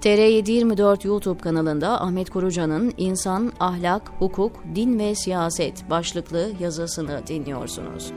TR724 0.00 1.06
YouTube 1.06 1.40
kanalında 1.40 2.00
Ahmet 2.00 2.30
Kurucan'ın 2.30 2.92
İnsan, 2.96 3.52
Ahlak, 3.60 4.02
Hukuk, 4.18 4.52
Din 4.74 4.98
ve 4.98 5.14
Siyaset 5.14 5.90
başlıklı 5.90 6.50
yazısını 6.60 7.26
dinliyorsunuz. 7.26 8.12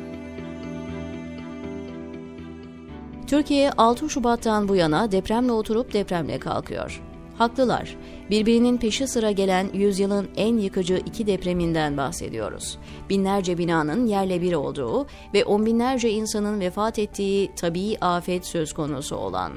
Türkiye 3.27 3.71
6 3.71 4.09
Şubat'tan 4.09 4.67
bu 4.67 4.75
yana 4.75 5.11
depremle 5.11 5.51
oturup 5.51 5.93
depremle 5.93 6.39
kalkıyor. 6.39 7.01
Haklılar. 7.37 7.97
Birbirinin 8.29 8.77
peşi 8.77 9.07
sıra 9.07 9.31
gelen 9.31 9.69
yüzyılın 9.73 10.27
en 10.35 10.57
yıkıcı 10.57 11.01
iki 11.05 11.27
depreminden 11.27 11.97
bahsediyoruz. 11.97 12.77
Binlerce 13.09 13.57
binanın 13.57 14.05
yerle 14.05 14.41
bir 14.41 14.53
olduğu 14.53 15.07
ve 15.33 15.45
on 15.45 15.65
binlerce 15.65 16.09
insanın 16.09 16.59
vefat 16.59 16.99
ettiği 16.99 17.51
tabii 17.55 17.97
afet 18.01 18.45
söz 18.45 18.73
konusu 18.73 19.15
olan 19.15 19.51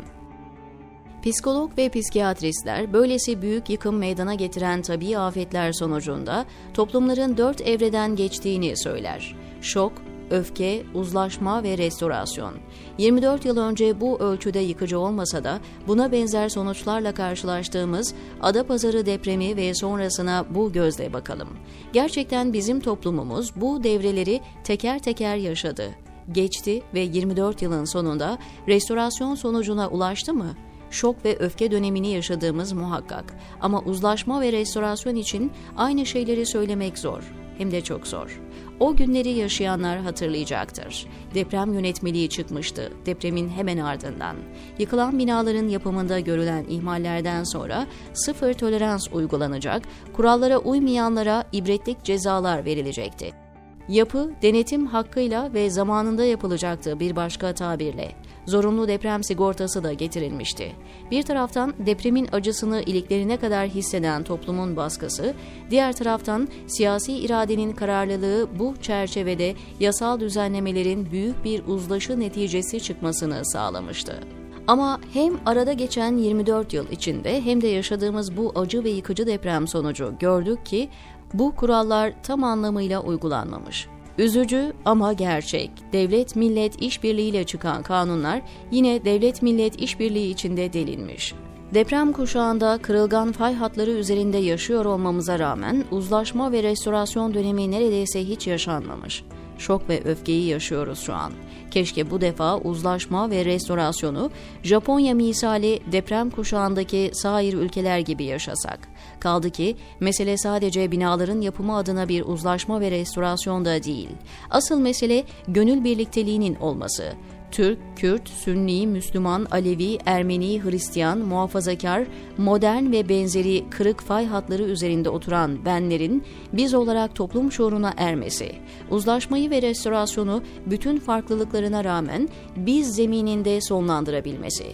Psikolog 1.22 1.78
ve 1.78 1.88
psikiyatristler 1.88 2.92
böylesi 2.92 3.42
büyük 3.42 3.70
yıkım 3.70 3.96
meydana 3.96 4.34
getiren 4.34 4.82
tabii 4.82 5.18
afetler 5.18 5.72
sonucunda 5.72 6.46
toplumların 6.74 7.36
dört 7.36 7.60
evreden 7.60 8.16
geçtiğini 8.16 8.76
söyler. 8.76 9.36
Şok, 9.60 9.92
öfke, 10.30 10.82
uzlaşma 10.94 11.62
ve 11.62 11.78
restorasyon. 11.78 12.54
24 12.98 13.44
yıl 13.44 13.56
önce 13.56 14.00
bu 14.00 14.18
ölçüde 14.18 14.58
yıkıcı 14.58 14.98
olmasa 14.98 15.44
da 15.44 15.60
buna 15.86 16.12
benzer 16.12 16.48
sonuçlarla 16.48 17.14
karşılaştığımız 17.14 18.14
Adapazarı 18.42 19.06
depremi 19.06 19.56
ve 19.56 19.74
sonrasına 19.74 20.46
bu 20.50 20.72
gözle 20.72 21.12
bakalım. 21.12 21.48
Gerçekten 21.92 22.52
bizim 22.52 22.80
toplumumuz 22.80 23.52
bu 23.56 23.84
devreleri 23.84 24.40
teker 24.64 24.98
teker 24.98 25.36
yaşadı. 25.36 25.90
Geçti 26.32 26.82
ve 26.94 27.00
24 27.00 27.62
yılın 27.62 27.84
sonunda 27.84 28.38
restorasyon 28.68 29.34
sonucuna 29.34 29.88
ulaştı 29.88 30.34
mı? 30.34 30.54
Şok 30.90 31.24
ve 31.24 31.36
öfke 31.38 31.70
dönemini 31.70 32.08
yaşadığımız 32.08 32.72
muhakkak. 32.72 33.34
Ama 33.60 33.80
uzlaşma 33.80 34.40
ve 34.40 34.52
restorasyon 34.52 35.14
için 35.14 35.52
aynı 35.76 36.06
şeyleri 36.06 36.46
söylemek 36.46 36.98
zor. 36.98 37.22
Hem 37.58 37.70
de 37.70 37.80
çok 37.80 38.06
zor. 38.06 38.40
O 38.80 38.96
günleri 38.96 39.28
yaşayanlar 39.28 39.98
hatırlayacaktır. 39.98 41.06
Deprem 41.34 41.74
yönetmeliği 41.74 42.28
çıkmıştı 42.28 42.92
depremin 43.06 43.48
hemen 43.48 43.78
ardından. 43.78 44.36
Yıkılan 44.78 45.18
binaların 45.18 45.68
yapımında 45.68 46.20
görülen 46.20 46.64
ihmallerden 46.68 47.44
sonra 47.44 47.86
sıfır 48.12 48.54
tolerans 48.54 49.08
uygulanacak, 49.12 49.82
kurallara 50.12 50.58
uymayanlara 50.58 51.44
ibretlik 51.52 52.04
cezalar 52.04 52.64
verilecekti. 52.64 53.45
Yapı, 53.88 54.30
denetim 54.42 54.86
hakkıyla 54.86 55.54
ve 55.54 55.70
zamanında 55.70 56.24
yapılacaktı 56.24 57.00
bir 57.00 57.16
başka 57.16 57.54
tabirle. 57.54 58.12
Zorunlu 58.46 58.88
deprem 58.88 59.24
sigortası 59.24 59.84
da 59.84 59.92
getirilmişti. 59.92 60.72
Bir 61.10 61.22
taraftan 61.22 61.74
depremin 61.78 62.28
acısını 62.32 62.82
iliklerine 62.82 63.36
kadar 63.36 63.68
hisseden 63.68 64.22
toplumun 64.22 64.76
baskısı, 64.76 65.34
diğer 65.70 65.92
taraftan 65.92 66.48
siyasi 66.66 67.12
iradenin 67.12 67.72
kararlılığı 67.72 68.48
bu 68.58 68.74
çerçevede 68.82 69.54
yasal 69.80 70.20
düzenlemelerin 70.20 71.10
büyük 71.10 71.44
bir 71.44 71.64
uzlaşı 71.64 72.20
neticesi 72.20 72.80
çıkmasını 72.80 73.44
sağlamıştı. 73.44 74.20
Ama 74.66 75.00
hem 75.12 75.32
arada 75.46 75.72
geçen 75.72 76.16
24 76.16 76.72
yıl 76.72 76.90
içinde 76.90 77.40
hem 77.44 77.60
de 77.60 77.66
yaşadığımız 77.66 78.36
bu 78.36 78.52
acı 78.54 78.84
ve 78.84 78.90
yıkıcı 78.90 79.26
deprem 79.26 79.68
sonucu 79.68 80.14
gördük 80.20 80.66
ki 80.66 80.88
bu 81.34 81.54
kurallar 81.56 82.12
tam 82.22 82.44
anlamıyla 82.44 83.02
uygulanmamış. 83.02 83.88
Üzücü 84.18 84.72
ama 84.84 85.12
gerçek. 85.12 85.70
Devlet 85.92 86.36
millet 86.36 86.82
işbirliğiyle 86.82 87.44
çıkan 87.44 87.82
kanunlar 87.82 88.42
yine 88.70 89.04
devlet 89.04 89.42
millet 89.42 89.80
işbirliği 89.80 90.30
içinde 90.30 90.72
delinmiş. 90.72 91.34
Deprem 91.74 92.12
kuşağında 92.12 92.78
kırılgan 92.82 93.32
fay 93.32 93.54
hatları 93.54 93.90
üzerinde 93.90 94.36
yaşıyor 94.36 94.84
olmamıza 94.84 95.38
rağmen 95.38 95.84
uzlaşma 95.90 96.52
ve 96.52 96.62
restorasyon 96.62 97.34
dönemi 97.34 97.70
neredeyse 97.70 98.24
hiç 98.24 98.46
yaşanmamış. 98.46 99.24
Şok 99.58 99.88
ve 99.88 100.04
öfkeyi 100.04 100.46
yaşıyoruz 100.46 100.98
şu 100.98 101.14
an. 101.14 101.32
Keşke 101.70 102.10
bu 102.10 102.20
defa 102.20 102.58
uzlaşma 102.58 103.30
ve 103.30 103.44
restorasyonu 103.44 104.30
Japonya 104.62 105.14
misali 105.14 105.80
deprem 105.92 106.30
kuşağındaki 106.30 107.10
sair 107.12 107.54
ülkeler 107.54 107.98
gibi 107.98 108.24
yaşasak. 108.24 108.88
Kaldı 109.20 109.50
ki 109.50 109.76
mesele 110.00 110.38
sadece 110.38 110.90
binaların 110.90 111.40
yapımı 111.40 111.76
adına 111.76 112.08
bir 112.08 112.22
uzlaşma 112.22 112.80
ve 112.80 112.90
restorasyon 112.90 113.64
da 113.64 113.82
değil. 113.82 114.08
Asıl 114.50 114.78
mesele 114.78 115.24
gönül 115.48 115.84
birlikteliğinin 115.84 116.54
olması. 116.54 117.12
Türk, 117.50 117.78
Kürt, 117.96 118.28
Sünni, 118.28 118.86
Müslüman, 118.86 119.46
Alevi, 119.50 119.98
Ermeni, 120.06 120.64
Hristiyan, 120.64 121.18
muhafazakar, 121.18 122.06
modern 122.38 122.92
ve 122.92 123.08
benzeri 123.08 123.64
kırık 123.70 124.00
fay 124.00 124.26
hatları 124.26 124.62
üzerinde 124.62 125.08
oturan 125.08 125.64
benlerin 125.64 126.24
biz 126.52 126.74
olarak 126.74 127.14
toplum 127.14 127.52
şuuruna 127.52 127.94
ermesi, 127.96 128.52
uzlaşmayı 128.90 129.50
ve 129.50 129.62
restorasyonu 129.62 130.42
bütün 130.66 130.98
farklılıklarına 130.98 131.84
rağmen 131.84 132.28
biz 132.56 132.94
zemininde 132.94 133.60
sonlandırabilmesi. 133.60 134.66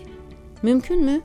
Mümkün 0.62 1.04
mü? 1.04 1.20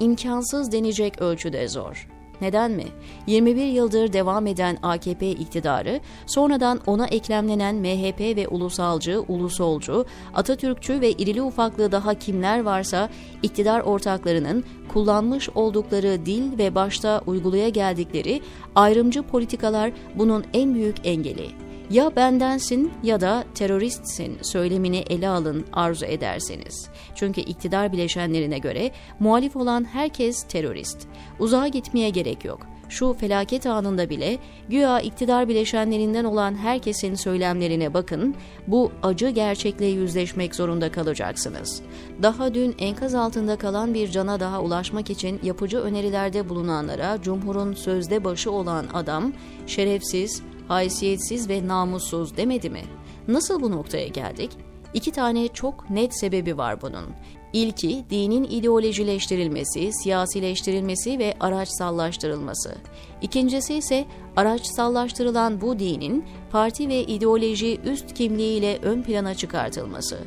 İmkansız 0.00 0.72
denecek 0.72 1.22
ölçüde 1.22 1.68
zor. 1.68 2.19
Neden 2.40 2.70
mi? 2.70 2.84
21 3.26 3.66
yıldır 3.66 4.12
devam 4.12 4.46
eden 4.46 4.78
AKP 4.82 5.30
iktidarı, 5.30 6.00
sonradan 6.26 6.80
ona 6.86 7.06
eklemlenen 7.06 7.76
MHP 7.76 8.20
ve 8.20 8.48
ulusalcı, 8.48 9.20
ulusolcu, 9.28 10.06
Atatürkçü 10.34 11.00
ve 11.00 11.10
irili 11.10 11.42
ufaklı 11.42 11.92
daha 11.92 12.14
kimler 12.14 12.62
varsa 12.62 13.08
iktidar 13.42 13.80
ortaklarının 13.80 14.64
kullanmış 14.88 15.48
oldukları 15.48 16.26
dil 16.26 16.58
ve 16.58 16.74
başta 16.74 17.22
uygulaya 17.26 17.68
geldikleri 17.68 18.42
ayrımcı 18.74 19.22
politikalar 19.22 19.92
bunun 20.14 20.44
en 20.54 20.74
büyük 20.74 20.96
engeli 21.04 21.69
ya 21.90 22.16
bendensin 22.16 22.92
ya 23.02 23.20
da 23.20 23.44
teröristsin 23.54 24.38
söylemini 24.42 24.98
ele 24.98 25.28
alın 25.28 25.66
arzu 25.72 26.06
ederseniz. 26.06 26.88
Çünkü 27.14 27.40
iktidar 27.40 27.92
bileşenlerine 27.92 28.58
göre 28.58 28.90
muhalif 29.20 29.56
olan 29.56 29.84
herkes 29.84 30.42
terörist. 30.42 31.08
Uzağa 31.38 31.68
gitmeye 31.68 32.10
gerek 32.10 32.44
yok. 32.44 32.66
Şu 32.90 33.12
felaket 33.12 33.66
anında 33.66 34.10
bile 34.10 34.38
güya 34.68 35.00
iktidar 35.00 35.48
bileşenlerinden 35.48 36.24
olan 36.24 36.54
herkesin 36.54 37.14
söylemlerine 37.14 37.94
bakın, 37.94 38.34
bu 38.66 38.92
acı 39.02 39.28
gerçekle 39.28 39.86
yüzleşmek 39.86 40.54
zorunda 40.54 40.92
kalacaksınız. 40.92 41.82
Daha 42.22 42.54
dün 42.54 42.74
enkaz 42.78 43.14
altında 43.14 43.56
kalan 43.56 43.94
bir 43.94 44.10
cana 44.10 44.40
daha 44.40 44.60
ulaşmak 44.60 45.10
için 45.10 45.40
yapıcı 45.42 45.78
önerilerde 45.78 46.48
bulunanlara 46.48 47.18
Cumhur'un 47.22 47.74
sözde 47.74 48.24
başı 48.24 48.50
olan 48.50 48.86
adam, 48.94 49.32
şerefsiz, 49.66 50.42
haysiyetsiz 50.70 51.48
ve 51.48 51.68
namussuz 51.68 52.36
demedi 52.36 52.70
mi? 52.70 52.82
Nasıl 53.28 53.62
bu 53.62 53.70
noktaya 53.70 54.06
geldik? 54.06 54.50
İki 54.94 55.12
tane 55.12 55.48
çok 55.48 55.90
net 55.90 56.18
sebebi 56.18 56.58
var 56.58 56.82
bunun. 56.82 57.04
İlki 57.52 58.04
dinin 58.10 58.44
ideolojileştirilmesi, 58.44 59.90
siyasileştirilmesi 59.92 61.18
ve 61.18 61.34
araçsallaştırılması. 61.40 62.74
İkincisi 63.22 63.74
ise 63.74 64.04
araçsallaştırılan 64.36 65.60
bu 65.60 65.78
dinin 65.78 66.24
parti 66.50 66.88
ve 66.88 67.02
ideoloji 67.02 67.80
üst 67.84 68.14
kimliğiyle 68.14 68.78
ön 68.82 69.02
plana 69.02 69.34
çıkartılması. 69.34 70.18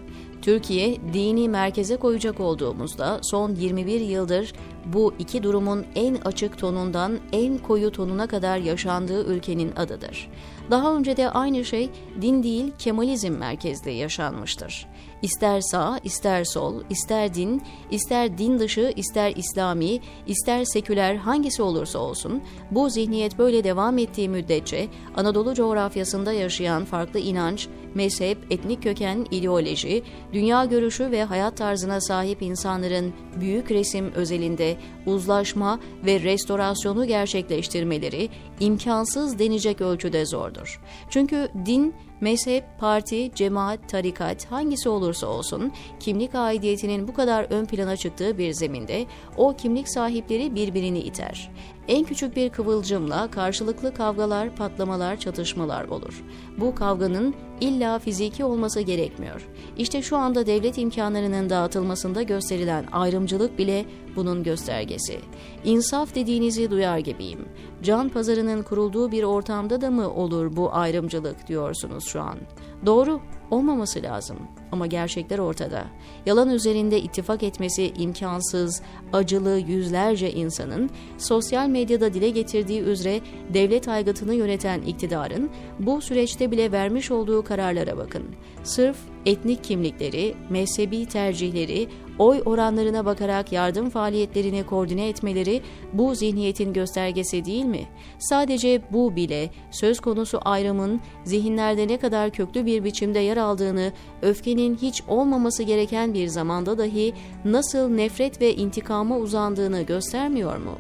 Türkiye 0.42 0.98
dini 1.14 1.50
merkeze 1.50 1.98
koyacak 1.98 2.40
olduğumuzda 2.40 3.20
son 3.24 3.56
21 3.56 4.02
yıldır 4.02 4.54
bu 4.86 5.14
iki 5.20 5.44
durumun 5.44 5.86
en 5.96 6.16
açık 6.16 6.58
tonundan 6.58 7.20
en 7.32 7.58
koyu 7.58 7.92
tonuna 7.92 8.28
kadar 8.28 8.58
yaşandığı 8.58 9.26
ülkenin 9.26 9.72
adıdır. 9.76 10.30
Daha 10.72 10.96
önce 10.96 11.18
de 11.18 11.30
aynı 11.30 11.66
şey 11.66 11.90
din 12.22 12.44
değil 12.44 12.72
Kemalizm 12.80 13.32
merkezli 13.32 13.94
yaşanmıştır. 13.94 14.88
İster 15.22 15.62
sağ, 15.62 16.00
ister 16.04 16.44
sol, 16.44 16.82
ister 16.90 17.34
din, 17.34 17.62
ister 17.92 18.38
din 18.38 18.60
dışı, 18.60 18.94
ister 18.96 19.34
İslami, 19.36 20.00
ister 20.28 20.64
seküler 20.64 21.16
hangisi 21.16 21.62
olursa 21.62 22.00
olsun 22.00 22.42
bu 22.72 22.90
zihniyet 22.90 23.38
böyle 23.38 23.64
devam 23.64 23.98
ettiği 23.98 24.30
müddetçe 24.30 24.88
Anadolu 25.16 25.54
coğrafyasında 25.54 26.34
yaşayan 26.34 26.86
farklı 26.86 27.20
inanç, 27.20 27.68
mezhep, 27.96 28.38
etnik 28.50 28.84
köken, 28.84 29.26
ideoloji, 29.32 30.04
dünya 30.34 30.66
görüşü 30.66 31.12
ve 31.12 31.24
hayat 31.24 31.58
tarzına 31.58 32.02
sahip 32.02 32.42
insanların 32.42 33.14
büyük 33.40 33.72
resim 33.72 34.12
özelinde 34.12 34.73
uzlaşma 35.06 35.80
ve 36.06 36.20
restorasyonu 36.20 37.06
gerçekleştirmeleri 37.06 38.30
imkansız 38.60 39.40
denecek 39.40 39.82
ölçüde 39.82 40.26
zordur. 40.26 40.82
Çünkü 41.10 41.50
din 41.66 41.94
Mezhep, 42.24 42.64
parti, 42.80 43.32
cemaat, 43.36 43.90
tarikat 43.90 44.46
hangisi 44.52 44.90
olursa 44.90 45.28
olsun 45.28 45.72
kimlik 46.00 46.36
aidiyetinin 46.36 47.08
bu 47.08 47.14
kadar 47.14 47.48
ön 47.50 47.66
plana 47.66 47.98
çıktığı 47.98 48.38
bir 48.38 48.52
zeminde 48.52 49.06
o 49.38 49.56
kimlik 49.56 49.90
sahipleri 49.90 50.56
birbirini 50.56 51.00
iter. 51.00 51.52
En 51.88 52.04
küçük 52.04 52.36
bir 52.36 52.50
kıvılcımla 52.50 53.32
karşılıklı 53.32 53.94
kavgalar, 53.94 54.56
patlamalar, 54.56 55.20
çatışmalar 55.20 55.86
olur. 55.86 56.24
Bu 56.58 56.76
kavganın 56.76 57.36
illa 57.62 58.00
fiziki 58.00 58.44
olması 58.44 58.82
gerekmiyor. 58.82 59.48
İşte 59.78 60.02
şu 60.02 60.18
anda 60.18 60.46
devlet 60.46 60.78
imkanlarının 60.78 61.50
dağıtılmasında 61.50 62.22
gösterilen 62.22 62.86
ayrımcılık 62.92 63.58
bile 63.58 63.86
bunun 64.16 64.44
göstergesi. 64.44 65.20
İnsaf 65.64 66.16
dediğinizi 66.16 66.72
duyar 66.72 66.98
gibiyim. 66.98 67.46
Can 67.84 68.10
pazarının 68.10 68.64
kurulduğu 68.64 69.12
bir 69.12 69.24
ortamda 69.24 69.82
da 69.82 69.92
mı 69.92 70.14
olur 70.14 70.56
bu 70.56 70.74
ayrımcılık 70.74 71.48
diyorsunuz 71.48 72.04
şu 72.14 72.22
an? 72.22 72.38
Doğru, 72.86 73.20
olmaması 73.52 74.04
lazım. 74.04 74.38
Ama 74.72 74.88
gerçekler 74.88 75.40
ortada. 75.40 75.84
Yalan 76.26 76.50
üzerinde 76.50 77.02
ittifak 77.02 77.44
etmesi 77.44 77.94
imkansız, 77.98 78.82
acılı 79.14 79.58
yüzlerce 79.68 80.32
insanın 80.32 80.90
sosyal 81.18 81.68
medyada 81.68 82.14
dile 82.14 82.30
getirdiği 82.30 82.82
üzere 82.82 83.22
devlet 83.54 83.88
aygıtını 83.88 84.34
yöneten 84.34 84.82
iktidarın 84.82 85.50
bu 85.80 86.02
süreçte 86.02 86.52
bile 86.52 86.72
vermiş 86.72 87.12
olduğu 87.12 87.44
kararlara 87.44 87.98
bakın. 87.98 88.24
Sırf 88.64 88.98
etnik 89.26 89.64
kimlikleri, 89.64 90.36
mezhebi 90.50 91.06
tercihleri, 91.06 91.88
oy 92.20 92.42
oranlarına 92.46 93.06
bakarak 93.06 93.52
yardım 93.52 93.90
faaliyetlerini 93.90 94.66
koordine 94.66 95.10
etmeleri 95.10 95.62
bu 95.94 96.16
zihniyetin 96.16 96.74
göstergesi 96.74 97.46
değil 97.46 97.66
mi? 97.66 97.88
Sadece 98.20 98.82
bu 98.92 99.16
bile 99.16 99.50
söz 99.72 100.00
konusu 100.00 100.40
ayrımın 100.46 101.02
zihinlerde 101.24 101.88
ne 101.88 101.98
kadar 101.98 102.30
köklü 102.30 102.66
bir 102.66 102.84
biçimde 102.84 103.20
yer 103.20 103.38
aldığını, 103.38 103.92
öfkenin 104.22 104.76
hiç 104.76 105.04
olmaması 105.08 105.64
gereken 105.64 106.14
bir 106.14 106.28
zamanda 106.28 106.78
dahi 106.78 107.14
nasıl 107.46 107.90
nefret 107.90 108.42
ve 108.42 108.56
intikama 108.56 109.18
uzandığını 109.18 109.82
göstermiyor 109.82 110.58
mu? 110.58 110.78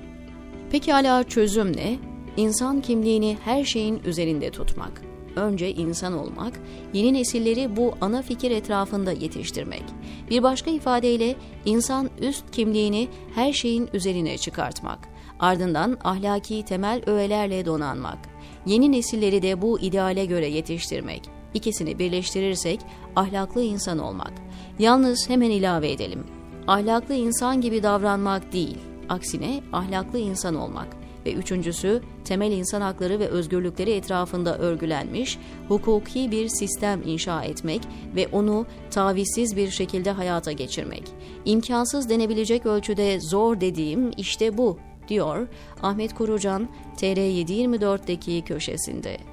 Pekala 0.71 1.23
çözüm 1.23 1.77
ne? 1.77 1.95
İnsan 2.37 2.81
kimliğini 2.81 3.37
her 3.45 3.63
şeyin 3.63 4.01
üzerinde 4.05 4.51
tutmak 4.51 5.12
önce 5.35 5.71
insan 5.71 6.17
olmak, 6.17 6.53
yeni 6.93 7.13
nesilleri 7.13 7.75
bu 7.75 7.93
ana 8.01 8.21
fikir 8.21 8.51
etrafında 8.51 9.11
yetiştirmek. 9.11 9.83
Bir 10.29 10.43
başka 10.43 10.71
ifadeyle 10.71 11.35
insan 11.65 12.09
üst 12.21 12.51
kimliğini 12.51 13.07
her 13.35 13.53
şeyin 13.53 13.89
üzerine 13.93 14.37
çıkartmak. 14.37 14.99
Ardından 15.39 15.97
ahlaki 16.03 16.65
temel 16.65 17.01
öğelerle 17.05 17.65
donanmak. 17.65 18.17
Yeni 18.65 18.91
nesilleri 18.91 19.41
de 19.41 19.61
bu 19.61 19.79
ideale 19.79 20.25
göre 20.25 20.47
yetiştirmek. 20.47 21.29
İkisini 21.53 21.99
birleştirirsek 21.99 22.79
ahlaklı 23.15 23.63
insan 23.63 23.99
olmak. 23.99 24.33
Yalnız 24.79 25.29
hemen 25.29 25.49
ilave 25.49 25.91
edelim. 25.91 26.23
Ahlaklı 26.67 27.13
insan 27.13 27.61
gibi 27.61 27.83
davranmak 27.83 28.53
değil, 28.53 28.77
aksine 29.09 29.61
ahlaklı 29.73 30.19
insan 30.19 30.55
olmak 30.55 31.02
ve 31.25 31.33
üçüncüsü 31.33 32.01
temel 32.25 32.51
insan 32.51 32.81
hakları 32.81 33.19
ve 33.19 33.27
özgürlükleri 33.27 33.91
etrafında 33.91 34.57
örgülenmiş 34.57 35.37
hukuki 35.67 36.31
bir 36.31 36.47
sistem 36.47 37.01
inşa 37.05 37.43
etmek 37.43 37.81
ve 38.15 38.27
onu 38.27 38.65
tavizsiz 38.91 39.55
bir 39.55 39.69
şekilde 39.69 40.11
hayata 40.11 40.51
geçirmek. 40.51 41.03
İmkansız 41.45 42.09
denebilecek 42.09 42.65
ölçüde 42.65 43.19
zor 43.19 43.61
dediğim 43.61 44.11
işte 44.17 44.57
bu 44.57 44.77
diyor 45.07 45.47
Ahmet 45.81 46.13
Kurucan 46.13 46.69
TR724'deki 46.97 48.41
köşesinde. 48.41 49.32